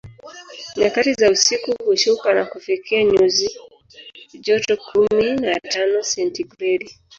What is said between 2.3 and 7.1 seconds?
na kufikia nyuzi joto kumi na tano sentigredi